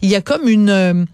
Il 0.03 0.11
y 0.11 0.17
a 0.17 0.21
comme 0.21 0.49
une 0.49 0.71
euh, 0.71 1.05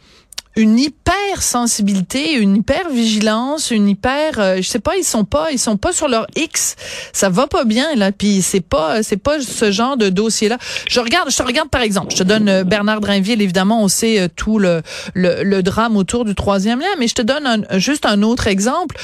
une 0.57 0.79
hyper 0.79 1.41
sensibilité, 1.41 2.35
une 2.35 2.57
hyper 2.57 2.91
vigilance, 2.91 3.71
une 3.71 3.89
hyper 3.89 4.57
je 4.57 4.69
sais 4.69 4.81
pas, 4.81 4.97
ils 4.97 5.05
sont 5.05 5.25
pas 5.25 5.53
ils 5.53 5.61
sont 5.61 5.77
pas 5.77 5.93
sur 5.93 6.09
leur 6.09 6.27
X. 6.35 6.75
Ça 7.13 7.29
va 7.29 7.47
pas 7.47 7.65
bien 7.65 7.95
là, 7.95 8.11
puis 8.11 8.43
c'est 8.43 8.61
pas 8.61 9.03
c'est 9.03 9.17
pas 9.17 9.41
ce 9.41 9.71
genre 9.71 9.97
de 9.97 10.09
dossier 10.09 10.49
là. 10.49 10.59
Je 10.89 10.99
regarde 11.01 11.31
je 11.31 11.37
te 11.37 11.43
regarde 11.43 11.71
par 11.71 11.83
exemple, 11.83 12.13
je 12.13 12.17
te 12.17 12.23
donne 12.25 12.65
Bernard 12.65 13.01
Drainville 13.01 13.41
évidemment, 13.41 13.83
on 13.83 13.89
sait 13.89 14.29
tout 14.35 14.59
le, 14.59 14.83
le, 15.15 15.61
drame 15.63 15.97
autour 15.97 16.25
du 16.25 16.35
troisième 16.35 16.81
lien, 16.81 16.95
mais 16.99 17.07
je 17.07 17.15
te 17.15 17.23
donne 17.23 17.67
juste 17.79 18.05
un 18.05 18.23
autre 18.23 18.49
exemple 18.49 18.97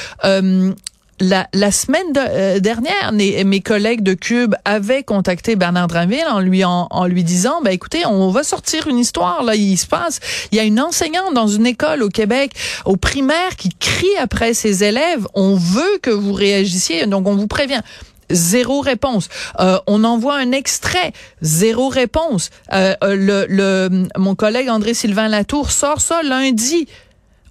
la, 1.20 1.48
la 1.52 1.70
semaine 1.70 2.06
euh, 2.16 2.60
dernière, 2.60 3.12
mes, 3.12 3.60
collègues 3.60 4.02
de 4.02 4.14
Cube 4.14 4.54
avaient 4.64 5.02
contacté 5.02 5.56
Bernard 5.56 5.88
Drinville 5.88 6.26
en 6.28 6.40
lui 6.40 6.64
en, 6.64 7.06
lui 7.06 7.24
disant, 7.24 7.60
ben 7.62 7.70
écoutez, 7.70 8.04
on 8.06 8.30
va 8.30 8.42
sortir 8.42 8.86
une 8.86 8.98
histoire 8.98 9.42
là. 9.42 9.54
Il 9.54 9.76
se 9.76 9.86
passe, 9.86 10.20
il 10.52 10.56
y 10.56 10.60
a 10.60 10.64
une 10.64 10.80
enseignante 10.80 11.34
dans 11.34 11.46
une 11.46 11.66
école 11.66 12.02
au 12.02 12.08
Québec, 12.08 12.52
au 12.84 12.96
primaire, 12.96 13.56
qui 13.56 13.70
crie 13.70 14.16
après 14.20 14.54
ses 14.54 14.84
élèves. 14.84 15.26
On 15.34 15.56
veut 15.56 15.98
que 16.02 16.10
vous 16.10 16.32
réagissiez, 16.32 17.06
donc 17.06 17.26
on 17.26 17.34
vous 17.34 17.48
prévient. 17.48 17.80
Zéro 18.28 18.80
réponse. 18.80 19.28
Euh, 19.60 19.78
on 19.86 20.02
envoie 20.04 20.36
un 20.36 20.52
extrait. 20.52 21.12
Zéro 21.42 21.88
réponse. 21.88 22.50
Euh, 22.72 22.94
le, 23.02 23.46
le, 23.48 24.08
mon 24.16 24.34
collègue 24.34 24.68
André 24.68 24.94
Sylvain 24.94 25.28
Latour 25.28 25.70
sort 25.70 26.00
ça 26.00 26.22
lundi. 26.22 26.88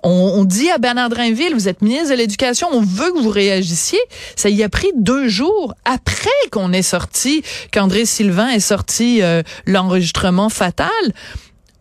On, 0.07 0.45
dit 0.45 0.69
à 0.69 0.77
Bernard 0.77 1.09
Drinville, 1.09 1.55
vous 1.55 1.67
êtes 1.67 1.81
ministre 1.81 2.12
de 2.12 2.17
l'Éducation, 2.17 2.67
on 2.71 2.81
veut 2.81 3.12
que 3.12 3.17
vous 3.17 3.31
réagissiez. 3.31 3.97
Ça 4.35 4.50
y 4.50 4.62
a 4.62 4.69
pris 4.69 4.91
deux 4.95 5.27
jours 5.27 5.74
après 5.83 6.29
qu'on 6.51 6.74
est 6.74 6.83
sorti, 6.83 7.41
qu'André 7.71 8.05
Sylvain 8.05 8.50
est 8.50 8.59
sorti 8.59 9.24
euh, 9.24 9.41
l'enregistrement 9.65 10.50
fatal, 10.50 10.89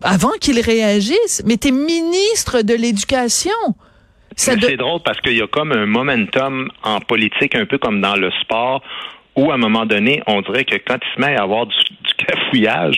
avant 0.03 0.33
qu'il 0.41 0.59
réagisse. 0.59 1.43
Mais 1.45 1.59
t'es 1.59 1.71
ministre 1.71 2.63
de 2.63 2.73
l'Éducation. 2.73 3.53
C'est 4.37 4.57
drôle 4.57 5.03
parce 5.05 5.21
qu'il 5.21 5.37
y 5.37 5.43
a 5.43 5.47
comme 5.47 5.73
un 5.73 5.85
momentum 5.85 6.71
en 6.83 7.01
politique, 7.01 7.55
un 7.55 7.67
peu 7.67 7.77
comme 7.77 8.01
dans 8.01 8.17
le 8.17 8.31
sport, 8.41 8.83
où 9.37 9.51
à 9.51 9.55
un 9.57 9.59
moment 9.59 9.85
donné, 9.85 10.23
on 10.27 10.41
dirait 10.41 10.65
que 10.65 10.77
quand 10.77 10.97
il 10.97 11.15
se 11.15 11.21
met 11.21 11.37
à 11.37 11.43
avoir 11.43 11.67
du, 11.67 11.77
du 11.77 12.27
cafouillage, 12.27 12.97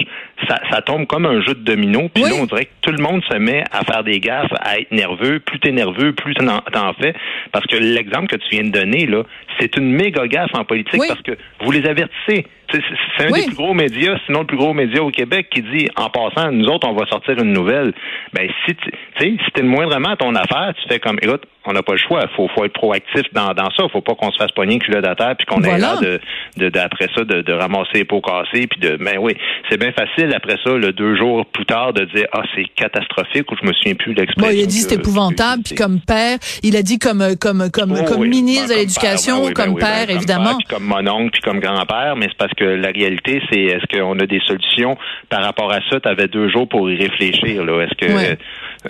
ça, 0.49 0.61
ça, 0.71 0.83
tombe 0.83 1.07
comme 1.07 1.27
un 1.27 1.41
jeu 1.41 1.55
de 1.55 1.65
domino. 1.65 2.09
Puis 2.13 2.25
là, 2.25 2.31
on 2.39 2.45
dirait 2.45 2.67
que 2.67 2.71
tout 2.83 2.93
le 2.93 3.03
monde 3.03 3.23
se 3.31 3.37
met 3.39 3.65
à 3.73 3.85
faire 3.85 4.05
des 4.05 4.21
gaffes, 4.21 4.53
à 4.61 4.79
être 4.79 4.93
nerveux. 4.93 5.41
Plus 5.41 5.59
t'es 5.61 5.73
nerveux, 5.73 6.13
plus 6.13 6.35
t'en 6.35 6.93
fais. 6.95 7.15
Parce 7.53 7.67
que 7.67 7.77
l'exemple 7.77 8.27
que 8.27 8.37
tu 8.37 8.49
viens 8.51 8.65
de 8.65 8.71
donner, 8.71 9.07
là, 9.07 9.23
c'est 9.59 9.77
une 9.77 9.91
méga 9.91 10.27
gaffe 10.27 10.55
en 10.55 10.65
politique 10.65 11.01
parce 11.09 11.23
que 11.23 11.37
vous 11.61 11.71
les 11.71 11.87
avertissez. 11.87 12.47
C'est 12.73 13.27
un 13.27 13.31
des 13.31 13.47
plus 13.47 13.55
gros 13.55 13.75
médias, 13.75 14.19
sinon 14.27 14.41
le 14.41 14.47
plus 14.47 14.57
gros 14.57 14.75
média 14.75 15.03
au 15.03 15.11
Québec, 15.11 15.49
qui 15.51 15.63
dit 15.63 15.89
en 15.97 16.11
passant, 16.11 16.51
nous 16.51 16.67
autres, 16.67 16.89
on 16.89 16.95
va 16.95 17.07
sortir 17.07 17.39
une 17.39 17.53
nouvelle. 17.53 17.93
Ben 18.33 18.49
si 18.67 18.75
tu 18.75 18.91
sais, 19.19 19.37
si 19.45 19.51
t'es 19.55 19.63
moindrement 19.63 20.17
ton 20.17 20.35
affaire, 20.35 20.73
tu 20.75 20.89
fais 20.89 20.99
comme 20.99 21.19
écoute, 21.23 21.45
on 21.65 21.73
n'a 21.73 21.83
pas 21.83 21.93
le 21.93 21.99
choix. 21.99 22.27
Faut, 22.35 22.49
faut 22.49 22.65
être 22.65 22.73
proactif 22.73 23.23
dans, 23.33 23.53
dans 23.55 23.71
ça. 23.71 23.89
Faut 23.93 24.01
pas 24.01 24.15
qu'on 24.15 24.31
se 24.31 24.37
fasse 24.37 24.53
pogner 24.53 24.79
culotte 24.79 25.07
à 25.07 25.15
terre 25.15 25.37
puis 25.37 25.47
qu'on 25.47 25.63
ait 25.63 25.79
l'air 25.79 26.01
de, 26.01 26.69
d'après 26.69 27.09
ça 27.15 27.25
de, 27.25 27.43
de, 27.43 27.53
ramasser 27.53 27.91
les 27.95 28.05
pots 28.05 28.21
cassés 28.21 28.67
puis 28.67 28.81
de. 28.81 28.97
Ben 28.97 29.19
oui, 29.21 29.37
c'est 29.71 29.79
bien 29.79 29.93
facile 29.93 30.26
après 30.35 30.57
ça, 30.65 30.71
le 30.71 30.93
deux 30.93 31.17
jours 31.17 31.45
plus 31.47 31.67
tard, 31.67 31.93
de 31.93 32.05
dire 32.05 32.27
ah 32.33 32.43
c'est 32.55 32.65
catastrophique 32.75 33.51
ou 33.51 33.57
je 33.61 33.67
me 33.67 33.73
souviens 33.73 33.95
plus 33.95 34.15
de 34.15 34.21
l'expression. 34.21 34.53
Bon, 34.53 34.59
il 34.59 34.63
a 34.63 34.67
dit 34.67 34.81
c'est 34.81 34.95
épouvantable 34.95 35.63
puis 35.65 35.75
comme 35.75 36.01
père, 36.01 36.39
il 36.63 36.77
a 36.77 36.83
dit 36.83 36.99
comme 36.99 37.37
comme 37.41 37.71
comme 37.71 38.05
comme 38.05 38.27
ministre 38.27 38.75
de 38.75 38.81
l'éducation, 38.81 39.53
comme, 39.53 39.77
père, 39.79 40.09
évidemment, 40.11 40.59
comme, 40.69 40.79
comme 40.79 40.85
mon 40.85 41.11
oncle 41.11 41.31
puis 41.33 41.43
comme 41.43 41.61
grand 41.61 41.85
père, 41.87 42.15
mais 42.17 42.27
c'est 42.29 42.39
parce 42.39 42.55
que 42.55 42.65
la 42.65 42.89
réalité, 42.89 43.41
c'est 43.51 43.61
est-ce 43.61 43.87
qu'on 43.97 44.19
a 44.19 44.27
des 44.27 44.41
solutions 44.47 44.97
par 45.29 45.43
rapport 45.43 45.73
à 45.73 45.81
ça? 45.91 46.01
Tu 46.01 46.09
avais 46.09 46.29
deux 46.29 46.49
jours 46.51 46.69
pour 46.69 46.91
y 46.91 46.97
réfléchir. 46.97 47.65
Là. 47.65 47.85
Est-ce 47.85 48.07
que 48.07 48.37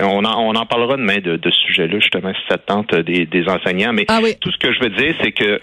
on, 0.00 0.24
en, 0.24 0.40
on 0.40 0.54
en 0.54 0.66
parlera 0.66 0.96
demain 0.96 1.18
de, 1.18 1.36
de 1.36 1.50
ce 1.50 1.60
sujet-là, 1.66 1.98
justement, 1.98 2.32
si 2.32 2.40
ça 2.48 2.58
tente 2.58 2.94
des, 2.94 3.26
des 3.26 3.48
enseignants. 3.48 3.92
Mais 3.92 4.04
ah 4.08 4.20
tout 4.40 4.50
ce 4.50 4.58
que 4.58 4.72
je 4.72 4.80
veux 4.80 4.90
dire, 4.90 5.14
c'est 5.22 5.32
que 5.32 5.60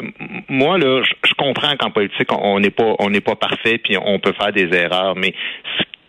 moi, 0.49 0.77
là, 0.77 1.01
je, 1.03 1.33
comprends 1.35 1.75
qu'en 1.77 1.91
politique, 1.91 2.31
on 2.31 2.59
n'est 2.59 2.69
pas 2.69 2.95
on 2.99 3.09
n'est 3.09 3.21
pas 3.21 3.35
parfait, 3.35 3.77
puis 3.77 3.97
on 3.97 4.19
peut 4.19 4.33
faire 4.33 4.51
des 4.51 4.73
erreurs, 4.75 5.15
mais 5.15 5.33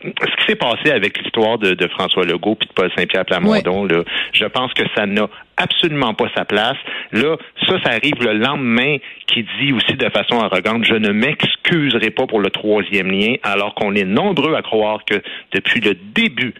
ce 0.04 0.36
qui 0.36 0.46
s'est 0.46 0.56
passé 0.56 0.90
avec 0.90 1.18
l'histoire 1.18 1.58
de, 1.58 1.88
François 1.88 2.24
Legault 2.24 2.56
puis 2.56 2.68
de 2.68 2.72
Paul 2.74 2.90
Saint-Pierre 2.96 3.24
Plamondon, 3.24 3.84
là, 3.84 4.02
je 4.32 4.44
pense 4.44 4.72
que 4.74 4.82
ça 4.94 5.06
n'a 5.06 5.28
absolument 5.56 6.14
pas 6.14 6.26
sa 6.36 6.44
place. 6.44 6.76
Là, 7.12 7.36
ça, 7.66 7.76
ça 7.82 7.90
arrive 7.90 8.20
le 8.20 8.34
lendemain 8.34 8.98
qui 9.26 9.46
dit 9.60 9.72
aussi 9.72 9.94
de 9.94 10.08
façon 10.10 10.40
arrogante, 10.40 10.84
je 10.84 10.94
ne 10.94 11.10
m'excuserai 11.10 12.10
pas 12.10 12.26
pour 12.26 12.40
le 12.40 12.50
troisième 12.50 13.10
lien, 13.10 13.34
alors 13.42 13.74
qu'on 13.74 13.94
est 13.94 14.04
nombreux 14.04 14.54
à 14.54 14.62
croire 14.62 15.04
que 15.04 15.22
depuis 15.52 15.80
le 15.80 15.94
début 15.94 16.54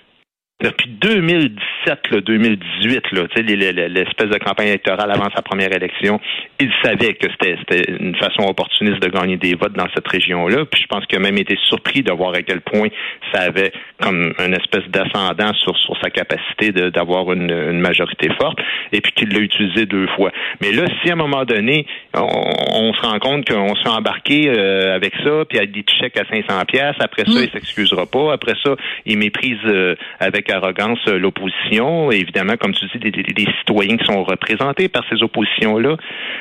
depuis 0.64 0.88
2017, 0.88 2.10
là, 2.10 2.20
2018, 2.22 3.12
l'espèce 3.12 4.30
de 4.30 4.38
campagne 4.38 4.68
électorale 4.68 5.10
avant 5.10 5.28
sa 5.36 5.42
première 5.42 5.70
élection, 5.70 6.18
il 6.58 6.70
savait 6.82 7.12
que 7.14 7.26
c'était 7.30 7.92
une 7.92 8.16
façon 8.16 8.48
opportuniste 8.48 9.02
de 9.02 9.08
gagner 9.08 9.36
des 9.36 9.56
votes 9.56 9.74
dans 9.74 9.88
cette 9.94 10.08
région-là. 10.08 10.64
Puis 10.64 10.80
je 10.80 10.86
pense 10.86 11.04
qu'il 11.04 11.18
a 11.18 11.20
même 11.20 11.36
été 11.36 11.58
surpris 11.68 12.02
de 12.02 12.10
voir 12.12 12.32
à 12.34 12.40
quel 12.40 12.62
point 12.62 12.88
ça 13.32 13.42
avait 13.42 13.72
comme 14.00 14.32
une 14.38 14.54
espèce 14.54 14.88
d'ascendant 14.88 15.52
sur, 15.54 15.76
sur 15.76 16.00
sa 16.02 16.08
capacité 16.08 16.72
d'avoir 16.72 17.30
une, 17.32 17.50
une, 17.50 17.80
majorité 17.80 18.30
forte, 18.40 18.58
et 18.92 19.02
puis 19.02 19.12
qu'il 19.12 19.28
l'a 19.34 19.40
utilisé 19.40 19.84
deux 19.84 20.06
fois. 20.16 20.30
Mais 20.62 20.72
là, 20.72 20.84
si 21.02 21.10
à 21.10 21.12
un 21.12 21.16
moment 21.16 21.44
donné, 21.44 21.86
on, 22.14 22.92
se 22.94 23.00
rend 23.02 23.18
compte 23.18 23.46
qu'on 23.46 23.74
s'est 23.76 23.88
embarqué 23.88 24.48
euh, 24.48 24.94
avec 24.94 25.12
ça, 25.22 25.44
puis 25.46 25.58
avec 25.58 25.72
des 25.72 25.84
chèques 26.00 26.18
à 26.18 26.24
500 26.24 26.64
pièces, 26.66 26.96
après 27.00 27.24
ça, 27.26 27.38
mm. 27.38 27.44
il 27.44 27.50
s'excusera 27.50 28.06
pas, 28.06 28.32
après 28.32 28.54
ça, 28.62 28.74
il 29.04 29.18
méprise 29.18 29.58
euh, 29.66 29.94
avec 30.20 30.50
arrogance 30.54 30.98
euh, 31.08 31.18
l'opposition. 31.18 32.10
Évidemment, 32.10 32.54
comme 32.56 32.72
tu 32.72 32.86
dis, 32.86 33.10
des, 33.10 33.46
citoyens 33.58 33.96
qui 33.96 34.04
sont 34.04 34.24
représentés 34.24 34.88
par 34.88 35.04
ces 35.10 35.22
oppositions-là. 35.22 35.96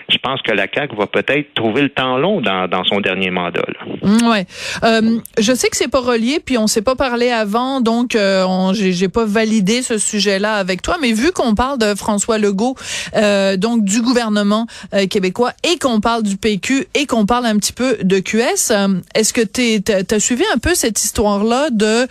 Je 0.10 0.18
pense 0.18 0.42
que 0.42 0.52
la 0.52 0.68
CAQ 0.74 0.96
va 0.96 1.08
peut-être 1.08 1.54
trouver 1.54 1.82
le 1.82 1.90
temps 1.90 2.18
long 2.18 2.42
dans, 2.42 2.84
son 2.86 3.02
dernier 3.02 3.30
mandat. 3.30 3.64
Mm, 3.86 3.93
ouais. 4.04 4.46
Euh, 4.84 5.20
je 5.40 5.54
sais 5.54 5.70
que 5.70 5.78
c'est 5.78 5.88
pas 5.88 6.02
relié, 6.02 6.40
puis 6.40 6.58
on 6.58 6.68
s'est 6.68 6.82
pas 6.82 6.96
parlé 6.96 7.30
avant, 7.30 7.82
donc 7.82 8.16
euh, 8.16 8.74
j'ai 8.74 9.08
pas 9.10 9.26
validé 9.26 9.82
ce 9.82 9.98
sujet-là 9.98 10.56
avec 10.56 10.82
toi. 10.82 10.98
Mais 11.02 11.12
vu 11.14 11.32
qu'on 11.32 11.56
parle 11.56 11.78
de 11.78 11.96
François 11.96 12.38
Legault, 12.38 12.76
euh, 13.16 13.58
donc 13.58 13.84
du 13.84 14.02
gouvernement 14.02 14.68
québécois, 15.10 15.54
et 15.64 15.78
qu'on 15.78 16.00
parle 16.00 16.24
du 16.24 16.38
PQ, 16.38 16.88
et 16.94 17.06
qu'on 17.06 17.26
parle 17.26 17.46
un 17.46 17.58
petit 17.58 17.74
peu 17.74 17.98
de 18.02 18.20
QS, 18.20 18.72
est-ce 19.16 19.34
que 19.34 19.42
tu 19.42 19.84
as 19.92 20.20
suivi 20.20 20.44
un 20.54 20.58
peu 20.58 20.76
cette 20.76 21.04
histoire-là 21.04 21.70
de 21.70 22.08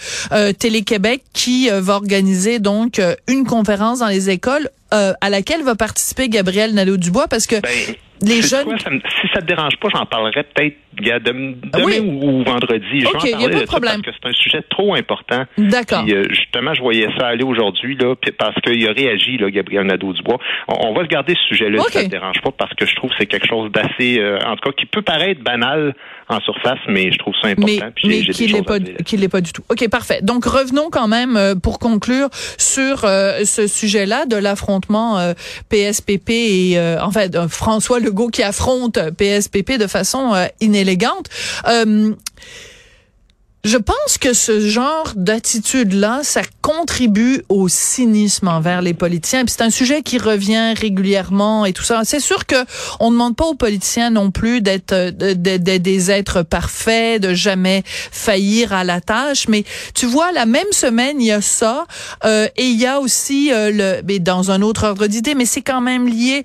Télé-Québec 0.53 1.23
qui 1.33 1.69
va 1.69 1.95
organiser 1.95 2.59
donc 2.59 2.99
euh, 2.99 3.15
une 3.27 3.45
conférence 3.45 4.01
dans 4.01 4.09
les 4.09 4.31
écoles 4.31 4.71
euh, 4.93 5.13
à 5.21 5.31
laquelle 5.31 5.63
va 5.63 5.75
participer 5.75 6.29
Gabriel 6.29 6.75
Nadeau-Dubois? 6.75 7.29
Parce 7.29 7.47
que 7.47 7.57
ben, 7.61 7.95
les 8.23 8.43
jeunes. 8.43 8.79
ça 8.79 8.91
si 8.91 9.29
ça 9.33 9.41
te 9.41 9.47
dérange 9.47 9.77
pas, 9.81 9.89
j'en 9.95 10.07
parlerai 10.07 10.45
peut-être 10.45 10.77
demain 10.95 12.01
ou, 12.01 12.43
vendredi. 12.45 13.01
Je 13.01 13.07
OK, 13.07 13.25
il 13.25 13.37
n'y 13.37 13.47
a 13.47 13.49
pas 13.49 13.61
de 13.61 13.65
problème. 13.65 14.03
Parce 14.03 14.17
que 14.17 14.23
c'est 14.23 14.29
un 14.29 14.33
sujet 14.33 14.63
trop 14.69 14.95
important. 14.95 15.45
D'accord. 15.59 16.05
Euh, 16.09 16.25
justement, 16.31 16.75
je 16.75 16.83
voyais 16.83 17.09
ça 17.19 17.29
aller 17.29 17.45
aujourd'hui 17.45 17.97
là, 17.97 18.15
parce 18.39 18.61
qu'il 18.61 18.89
a 18.89 18.93
réagi, 18.93 19.39
là, 19.39 19.51
Gabriel 19.51 19.87
Nadeau-Dubois. 19.87 20.39
On, 20.69 20.89
on, 20.89 20.95
va 20.95 21.03
se 21.03 21.09
garder 21.09 21.35
ce 21.35 21.49
sujet-là 21.49 21.83
si 21.87 21.93
ça 21.93 22.05
te 22.05 22.09
dérange 22.09 22.41
pas, 22.43 22.51
parce 22.53 22.75
que 22.75 22.87
je 22.87 22.95
trouve 22.95 23.11
que 23.11 23.17
c'est 23.19 23.27
quelque 23.27 23.47
chose 23.47 23.71
d'assez, 23.73 24.23
en 24.47 24.57
tout 24.57 24.71
cas, 24.71 24.77
qui 24.77 24.87
peut 24.87 25.03
paraître 25.03 25.43
banal 25.43 25.95
en 26.29 26.41
surface, 26.41 26.79
mais 26.89 27.11
je 27.13 27.19
trouve 27.19 27.35
ça 27.43 27.49
important. 27.49 27.67
Mais, 27.69 27.91
mais 28.05 28.21
qu'il 28.23 28.53
n'est 28.53 28.63
pas, 28.63 28.79
qu'il 28.79 29.21
l'est 29.21 29.29
pas 29.29 29.41
du 29.41 29.53
tout. 29.53 29.63
Ok, 29.71 29.89
parfait. 29.89 30.21
Donc 30.23 30.45
revenons 30.45 30.89
quand 30.91 31.09
même 31.09 31.37
euh, 31.37 31.55
pour 31.55 31.79
conclure 31.79 32.29
sur 32.59 33.05
euh, 33.05 33.45
ce 33.45 33.67
sujet-là 33.67 34.27
de 34.27 34.37
l'affrontement 34.37 35.33
PSPP 35.69 36.31
euh, 36.31 36.97
et 36.97 36.99
en 37.01 37.11
fait 37.11 37.37
François 37.49 38.01
Legault 38.01 38.12
qui 38.33 38.43
affronte 38.43 38.99
PSPP 39.17 39.79
de 39.79 39.87
façon 39.87 40.35
inélégante. 40.61 41.29
Je 43.65 43.77
pense 43.77 44.19
que 44.19 44.33
ce 44.33 44.59
genre 44.59 45.13
d'attitude-là, 45.15 46.23
ça 46.25 46.43
contribue 46.63 47.45
au 47.49 47.69
cynisme 47.69 48.49
envers 48.49 48.83
les 48.83 48.93
politiciens. 48.93 49.45
Puis 49.45 49.55
c'est 49.57 49.63
un 49.63 49.71
sujet 49.71 50.03
qui 50.03 50.19
revient 50.19 50.75
régulièrement 50.77 51.65
et 51.65 51.73
tout 51.73 51.85
ça. 51.85 52.01
C'est 52.03 52.19
sûr 52.19 52.47
que 52.47 52.57
on 52.99 53.11
ne 53.11 53.13
demande 53.13 53.37
pas 53.37 53.45
aux 53.45 53.55
politiciens 53.55 54.11
non 54.11 54.33
plus 54.33 54.63
d'être 54.63 55.11
des 55.11 56.11
êtres 56.11 56.43
parfaits, 56.43 57.23
de 57.23 57.35
jamais 57.35 57.85
faillir 57.87 58.73
à 58.73 58.83
la 58.83 59.01
tâche. 59.01 59.47
Mais 59.47 59.63
tu 59.95 60.07
vois, 60.07 60.33
la 60.33 60.45
même 60.45 60.73
semaine, 60.73 61.21
il 61.21 61.29
y 61.29 61.33
a 61.33 61.41
ça 61.41 61.87
euh, 62.25 62.49
et 62.57 62.65
il 62.65 62.81
y 62.81 62.87
a 62.87 62.99
aussi 62.99 63.53
euh, 63.53 63.71
le, 63.71 64.03
mais 64.05 64.19
dans 64.19 64.51
un 64.51 64.61
autre 64.63 64.89
ordre 64.89 65.07
d'idée, 65.07 65.37
mais 65.37 65.47
c'est 65.47 65.63
quand 65.63 65.81
même 65.81 66.09
lié 66.09 66.43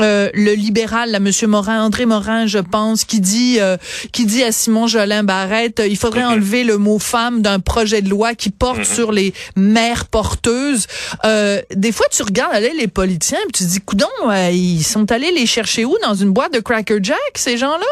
euh, 0.00 0.28
le 0.34 0.52
libéral, 0.54 1.10
là, 1.10 1.20
Monsieur 1.20 1.46
Morin, 1.46 1.82
André 1.84 2.06
Morin, 2.06 2.46
je 2.46 2.58
pense, 2.58 3.04
qui 3.04 3.20
dit, 3.20 3.58
euh, 3.60 3.76
qui 4.12 4.26
dit 4.26 4.42
à 4.42 4.52
Simon 4.52 4.86
Jolin 4.86 5.24
Barrette, 5.24 5.82
il 5.86 5.96
faudrait 5.96 6.24
enlever 6.24 6.64
le 6.64 6.78
mot 6.78 6.98
femme 6.98 7.42
d'un 7.42 7.60
projet 7.60 8.02
de 8.02 8.08
loi 8.08 8.34
qui 8.34 8.50
porte 8.50 8.80
mm-hmm. 8.80 8.94
sur 8.94 9.12
les 9.12 9.32
mères 9.56 10.06
porteuses. 10.06 10.86
Euh, 11.24 11.60
des 11.74 11.92
fois, 11.92 12.06
tu 12.10 12.22
regardes 12.22 12.54
aller 12.54 12.72
les 12.78 12.88
politiciens, 12.88 13.38
et 13.38 13.52
tu 13.52 13.64
te 13.64 13.68
dis, 13.68 13.80
coudon, 13.80 14.06
ils 14.52 14.82
sont 14.82 15.10
allés 15.12 15.32
les 15.32 15.46
chercher 15.46 15.84
où? 15.84 15.96
Dans 16.02 16.14
une 16.14 16.32
boîte 16.32 16.52
de 16.52 16.60
Cracker 16.60 16.98
Jack, 17.02 17.18
ces 17.34 17.56
gens-là? 17.56 17.86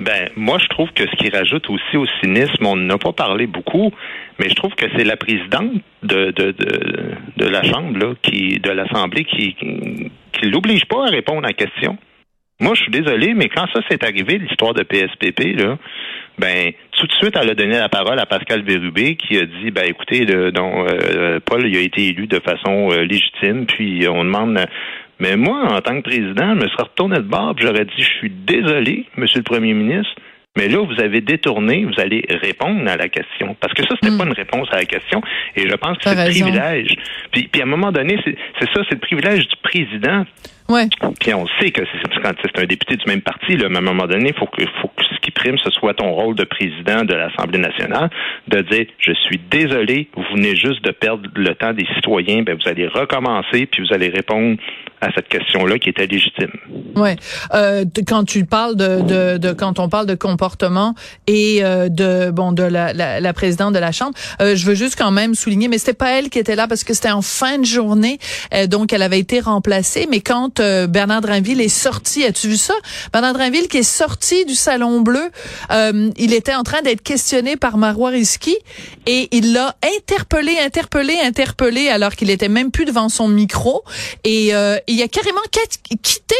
Ben, 0.00 0.30
moi, 0.36 0.58
je 0.58 0.66
trouve 0.68 0.90
que 0.94 1.04
ce 1.06 1.16
qui 1.16 1.28
rajoute 1.28 1.68
aussi 1.70 1.96
au 1.96 2.06
cynisme, 2.20 2.66
on 2.66 2.76
n'a 2.76 2.98
pas 2.98 3.12
parlé 3.12 3.46
beaucoup, 3.46 3.92
mais 4.38 4.48
je 4.48 4.54
trouve 4.54 4.74
que 4.74 4.86
c'est 4.96 5.04
la 5.04 5.16
présidente 5.16 5.72
de, 6.02 6.32
de, 6.32 6.54
de, 7.36 7.46
la 7.46 7.62
Chambre, 7.62 7.96
là, 7.96 8.14
qui, 8.22 8.58
de 8.58 8.70
l'Assemblée, 8.70 9.24
qui, 9.24 9.54
qui, 10.32 10.46
l'oblige 10.46 10.84
pas 10.86 11.06
à 11.06 11.10
répondre 11.10 11.44
à 11.44 11.48
la 11.48 11.52
question. 11.52 11.98
Moi, 12.60 12.74
je 12.74 12.82
suis 12.82 12.92
désolé, 12.92 13.34
mais 13.34 13.48
quand 13.48 13.66
ça 13.72 13.80
s'est 13.88 14.04
arrivé, 14.04 14.38
l'histoire 14.38 14.72
de 14.72 14.82
PSPP, 14.82 15.58
là, 15.58 15.78
ben, 16.38 16.72
tout 16.96 17.06
de 17.06 17.12
suite, 17.12 17.36
elle 17.40 17.50
a 17.50 17.54
donné 17.54 17.76
la 17.76 17.88
parole 17.88 18.18
à 18.18 18.26
Pascal 18.26 18.62
Bérubé 18.62 19.16
qui 19.16 19.36
a 19.36 19.46
dit, 19.46 19.70
ben, 19.70 19.84
écoutez, 19.84 20.24
donc, 20.52 20.90
euh, 20.90 21.40
Paul, 21.44 21.66
il 21.66 21.76
a 21.76 21.80
été 21.80 22.06
élu 22.08 22.26
de 22.26 22.38
façon 22.38 22.90
euh, 22.92 23.04
légitime, 23.04 23.66
puis 23.66 24.06
on 24.08 24.24
demande 24.24 24.64
mais 25.22 25.36
moi, 25.36 25.72
en 25.72 25.80
tant 25.80 25.96
que 26.00 26.08
président, 26.08 26.50
je 26.50 26.64
me 26.64 26.68
serais 26.68 26.82
retourné 26.82 27.16
de 27.18 27.22
bord 27.22 27.54
j'aurais 27.56 27.84
dit, 27.84 27.92
je 27.96 28.12
suis 28.18 28.30
désolé, 28.30 29.06
monsieur 29.16 29.38
le 29.38 29.44
premier 29.44 29.72
ministre, 29.72 30.12
mais 30.56 30.68
là, 30.68 30.84
vous 30.84 31.00
avez 31.00 31.22
détourné, 31.22 31.84
vous 31.84 31.98
allez 31.98 32.24
répondre 32.28 32.88
à 32.90 32.96
la 32.96 33.08
question. 33.08 33.56
Parce 33.58 33.72
que 33.72 33.82
ça, 33.82 33.94
c'était 33.94 34.12
hmm. 34.12 34.18
pas 34.18 34.24
une 34.24 34.32
réponse 34.32 34.68
à 34.70 34.76
la 34.76 34.84
question. 34.84 35.22
Et 35.56 35.66
je 35.66 35.74
pense 35.76 35.96
que 35.96 36.04
c'est 36.04 36.14
le 36.14 36.30
privilège. 36.30 36.94
Puis, 37.30 37.48
puis 37.50 37.62
à 37.62 37.64
un 37.64 37.68
moment 37.68 37.90
donné, 37.90 38.18
c'est 38.24 38.68
ça, 38.74 38.82
c'est 38.88 38.94
le 38.94 39.00
privilège 39.00 39.48
du 39.48 39.56
président. 39.62 40.24
Ouais. 40.68 40.86
Puis 41.20 41.34
on 41.34 41.46
sait 41.58 41.70
que 41.70 41.82
c'est 41.84 42.58
un 42.58 42.64
député 42.64 42.96
du 42.96 43.04
même 43.06 43.20
parti, 43.22 43.56
là, 43.56 43.68
mais 43.68 43.76
à 43.76 43.78
un 43.78 43.82
moment 43.82 44.06
donné, 44.06 44.28
il 44.28 44.34
faut 44.34 44.46
que, 44.46 44.62
faut 44.80 44.88
que 44.88 45.02
ce 45.04 45.20
qui 45.20 45.30
prime, 45.30 45.58
ce 45.58 45.70
soit 45.70 45.94
ton 45.94 46.12
rôle 46.12 46.34
de 46.34 46.44
président 46.44 47.04
de 47.04 47.14
l'Assemblée 47.14 47.58
nationale, 47.58 48.10
de 48.48 48.60
dire 48.60 48.86
je 48.98 49.12
suis 49.12 49.40
désolé, 49.50 50.08
vous 50.14 50.24
venez 50.34 50.54
juste 50.54 50.84
de 50.84 50.90
perdre 50.90 51.28
le 51.34 51.54
temps 51.54 51.72
des 51.72 51.86
citoyens, 51.94 52.42
ben 52.42 52.56
vous 52.56 52.68
allez 52.68 52.86
recommencer, 52.86 53.66
puis 53.66 53.82
vous 53.82 53.92
allez 53.92 54.08
répondre 54.08 54.56
à 55.02 55.08
cette 55.14 55.28
question-là 55.28 55.78
qui 55.78 55.88
était 55.88 56.06
légitime. 56.06 56.52
Ouais. 56.94 57.16
Euh, 57.54 57.84
quand 58.06 58.24
tu 58.24 58.44
parles 58.44 58.76
de, 58.76 59.00
de, 59.00 59.36
de, 59.36 59.52
quand 59.52 59.80
on 59.80 59.88
parle 59.88 60.06
de 60.06 60.14
comportement 60.14 60.94
et 61.26 61.58
euh, 61.64 61.88
de 61.88 62.30
bon 62.30 62.52
de 62.52 62.62
la, 62.62 62.92
la, 62.92 63.18
la, 63.18 63.32
présidente 63.32 63.74
de 63.74 63.80
la 63.80 63.90
chambre, 63.90 64.12
euh, 64.40 64.54
je 64.54 64.64
veux 64.64 64.76
juste 64.76 64.94
quand 64.96 65.10
même 65.10 65.34
souligner, 65.34 65.66
mais 65.66 65.78
c'était 65.78 65.92
pas 65.92 66.10
elle 66.12 66.30
qui 66.30 66.38
était 66.38 66.54
là 66.54 66.68
parce 66.68 66.84
que 66.84 66.94
c'était 66.94 67.10
en 67.10 67.20
fin 67.20 67.58
de 67.58 67.64
journée, 67.64 68.20
euh, 68.54 68.68
donc 68.68 68.92
elle 68.92 69.02
avait 69.02 69.18
été 69.18 69.40
remplacée. 69.40 70.06
Mais 70.08 70.20
quand 70.20 70.60
euh, 70.60 70.86
Bernard 70.86 71.22
Drinville 71.22 71.60
est 71.60 71.68
sorti, 71.68 72.24
as-tu 72.24 72.46
vu 72.46 72.56
ça? 72.56 72.74
Bernard 73.12 73.32
Drinville 73.32 73.66
qui 73.66 73.78
est 73.78 73.82
sorti 73.82 74.44
du 74.44 74.54
salon 74.54 75.00
bleu, 75.00 75.30
il 76.16 76.32
était 76.32 76.54
en 76.54 76.62
train 76.62 76.82
d'être 76.82 77.02
questionné 77.02 77.56
par 77.56 77.76
Marois 77.76 78.10
Risky 78.10 78.56
et 79.06 79.28
il 79.32 79.52
l'a 79.52 79.74
interpellé, 79.96 80.52
interpellé, 80.64 81.14
interpellé 81.24 81.88
alors 81.88 82.14
qu'il 82.14 82.30
était 82.30 82.48
même 82.48 82.70
plus 82.70 82.84
devant 82.84 83.08
son 83.08 83.26
micro 83.26 83.82
et 84.24 84.52
il 84.92 85.02
a 85.02 85.08
carrément 85.08 85.40
quitté 86.02 86.36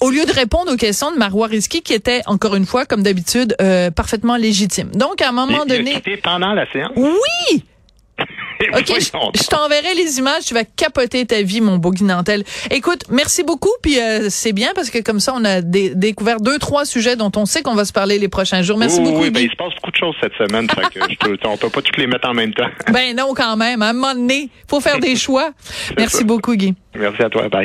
au 0.00 0.10
lieu 0.10 0.24
de 0.24 0.32
répondre 0.32 0.72
aux 0.72 0.76
questions 0.76 1.12
de 1.12 1.18
Marois 1.18 1.46
Risky, 1.46 1.82
qui 1.82 1.92
était, 1.92 2.22
encore 2.26 2.54
une 2.54 2.64
fois, 2.66 2.86
comme 2.86 3.02
d'habitude, 3.02 3.54
euh, 3.60 3.90
parfaitement 3.90 4.36
légitime. 4.36 4.90
Donc, 4.94 5.20
à 5.20 5.28
un 5.28 5.32
moment 5.32 5.66
donné... 5.66 5.90
Il 5.90 5.96
a 5.96 6.00
quitté 6.00 6.16
pendant 6.16 6.54
la 6.54 6.70
séance? 6.72 6.92
Oui! 6.96 7.64
OK, 8.74 8.86
je, 8.86 9.48
t'enverrai 9.48 9.94
les 9.94 10.18
images, 10.18 10.44
tu 10.44 10.54
vas 10.54 10.64
capoter 10.64 11.24
ta 11.24 11.42
vie, 11.42 11.60
mon 11.60 11.78
beau 11.78 11.90
Guinantel. 11.90 12.44
Écoute, 12.70 13.04
merci 13.10 13.42
beaucoup, 13.42 13.72
puis 13.82 13.98
euh, 13.98 14.26
c'est 14.28 14.52
bien 14.52 14.72
parce 14.74 14.90
que 14.90 14.98
comme 15.02 15.20
ça, 15.20 15.32
on 15.34 15.44
a 15.44 15.62
découvert 15.62 16.40
deux, 16.40 16.58
trois 16.58 16.84
sujets 16.84 17.16
dont 17.16 17.32
on 17.36 17.46
sait 17.46 17.62
qu'on 17.62 17.74
va 17.74 17.84
se 17.84 17.92
parler 17.92 18.18
les 18.18 18.28
prochains 18.28 18.62
jours. 18.62 18.76
Merci 18.76 19.00
beaucoup. 19.00 19.22
Oui, 19.22 19.30
ben, 19.30 19.44
il 19.44 19.50
se 19.50 19.56
passe 19.56 19.74
beaucoup 19.76 19.90
de 19.90 19.96
choses 19.96 20.14
cette 20.20 20.34
semaine, 20.34 20.68
fait 20.68 20.82
que 20.92 21.00
je 21.00 21.48
on 21.48 21.56
peut 21.56 21.70
pas 21.70 21.82
toutes 21.82 21.96
les 21.96 22.06
mettre 22.06 22.28
en 22.28 22.34
même 22.34 22.52
temps. 22.52 22.68
ben 22.92 23.16
non, 23.16 23.32
quand 23.34 23.56
même. 23.56 23.82
À 23.82 23.88
un 23.88 23.92
moment 23.92 24.14
donné, 24.14 24.50
faut 24.68 24.80
faire 24.80 24.98
des 25.00 25.16
choix. 25.16 25.50
Merci 25.96 26.24
beaucoup, 26.24 26.54
Guy. 26.54 26.74
Merci 26.94 27.22
à 27.22 27.30
toi. 27.30 27.48
Bye. 27.48 27.64